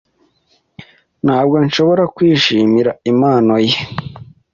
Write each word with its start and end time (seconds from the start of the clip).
Ntabwo 1.25 1.55
nshobora 1.65 2.03
kwishimira 2.15 2.91
impano 3.11 3.55
ye. 3.67 3.77